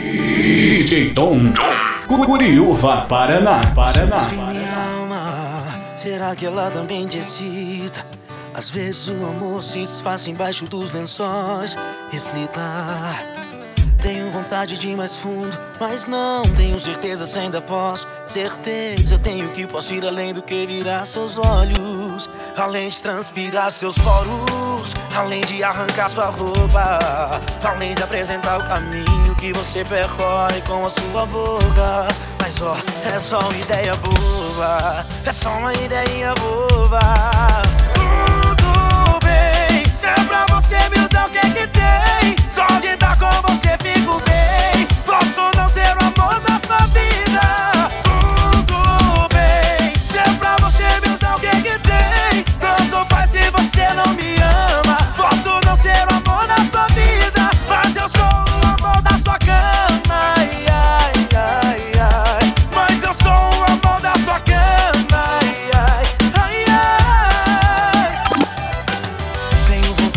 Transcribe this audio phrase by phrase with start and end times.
[0.00, 1.52] DJ Tom,
[2.08, 4.16] Curiúva, Paraná, Paraná.
[4.96, 8.04] alma, será que ela também te excita?
[8.54, 11.76] Às vezes o amor se desfaz embaixo dos lençóis.
[12.10, 12.60] Reflita.
[14.02, 18.08] Tenho vontade de ir mais fundo, mas não tenho certeza se ainda posso.
[18.26, 22.28] Certeza tenho que posso ir além do que virar seus olhos.
[22.56, 29.34] Além de transpirar seus poros, além de arrancar sua roupa, além de apresentar o caminho
[29.36, 32.08] que você percorre com a sua boca.
[32.40, 32.76] Mas ó,
[33.14, 37.00] é só uma ideia boba, é só uma ideia boba.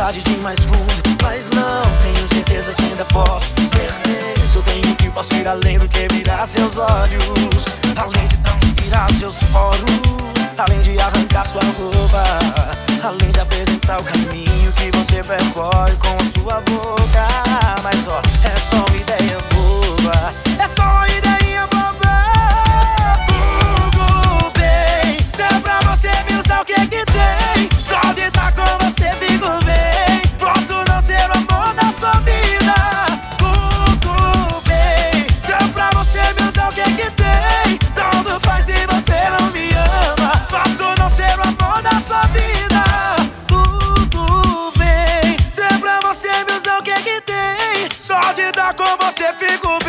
[0.00, 3.52] Vontade de ir mais fundo, mas não tenho certeza se ainda posso.
[3.68, 9.12] Certeza eu tenho que posso ir além do que virar seus olhos, além de transpirar
[9.12, 10.00] seus poros,
[10.56, 12.22] além de arrancar sua roupa,
[13.02, 17.29] além de apresentar o caminho que você percorre com a sua boca.
[48.74, 49.79] com você fico